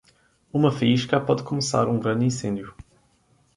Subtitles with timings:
[0.51, 2.73] Uma faísca pode começar um grande incêndio.